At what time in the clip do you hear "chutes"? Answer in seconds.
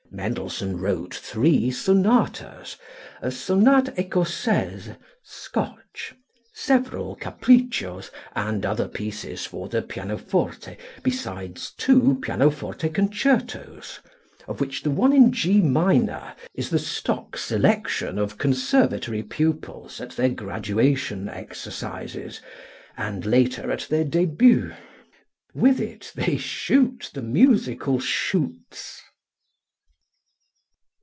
28.01-29.01